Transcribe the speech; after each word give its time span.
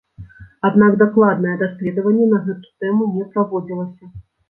Аднак 0.69 0.91
дакладнае 1.01 1.53
даследаванне 1.63 2.25
на 2.35 2.43
гэту 2.49 2.67
тэму 2.83 3.11
не 3.15 3.31
праводзілася. 3.33 4.15